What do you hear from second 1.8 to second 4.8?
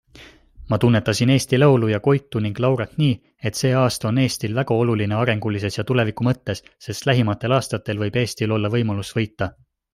ja Koitu ning Laurat nii, et see aasta on Eestil väga